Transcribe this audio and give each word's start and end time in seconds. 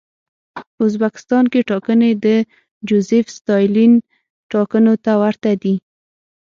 په 0.75 0.81
ازبکستان 0.89 1.43
کې 1.51 1.59
ټاکنې 1.69 2.11
د 2.25 2.27
جوزېف 2.87 3.27
ستالین 3.37 3.93
ټاکنو 4.51 4.93
ته 5.03 5.11
ورته 5.21 5.51
دي. 5.61 5.75